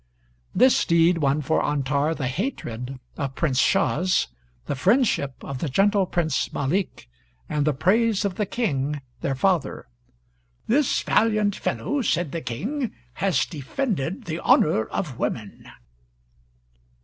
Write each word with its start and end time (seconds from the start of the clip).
This 0.55 0.83
deed 0.83 1.19
won 1.19 1.43
for 1.43 1.63
Antar 1.63 2.15
the 2.15 2.25
hatred 2.27 2.99
of 3.17 3.35
Prince 3.35 3.61
Shas, 3.61 4.25
the 4.65 4.73
friendship 4.73 5.35
of 5.43 5.59
the 5.59 5.69
gentle 5.69 6.07
Prince 6.07 6.51
Malik, 6.51 7.07
and 7.47 7.65
the 7.67 7.73
praise 7.75 8.25
of 8.25 8.33
the 8.33 8.47
king, 8.47 9.01
their 9.21 9.35
father. 9.35 9.87
"This 10.65 11.03
valiant 11.03 11.55
fellow," 11.55 12.01
said 12.01 12.31
the 12.31 12.41
king, 12.41 12.93
"has 13.21 13.45
defended 13.45 14.23
the 14.23 14.39
honor 14.39 14.85
of 14.85 15.19
women." 15.19 15.69